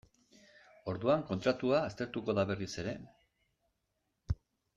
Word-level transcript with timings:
Orduan 0.93 1.25
kontratua 1.27 1.81
aztertuko 1.89 2.37
da 2.39 2.47
berriz 2.53 2.71
ere? 2.85 2.95